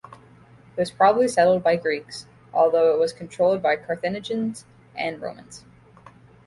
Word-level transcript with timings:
It 0.75 0.79
was 0.79 0.89
probably 0.89 1.27
settled 1.27 1.61
by 1.61 1.75
Greeks, 1.75 2.25
although 2.55 2.91
it 2.91 2.97
was 2.99 3.13
controlled 3.13 3.61
by 3.61 3.75
Carthaginians 3.75 4.65
and 4.95 5.21
Romans. 5.21 5.63